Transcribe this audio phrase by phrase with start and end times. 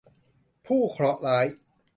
[0.65, 1.45] ผู้เคราะห์ร้าย